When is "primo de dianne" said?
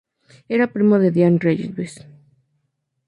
0.75-1.39